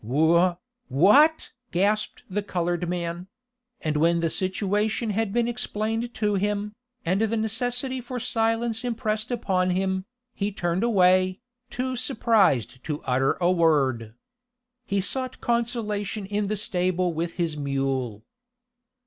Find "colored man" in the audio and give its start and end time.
2.41-3.27